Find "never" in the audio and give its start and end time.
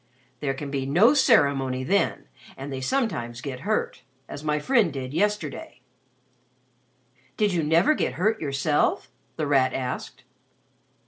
7.61-7.93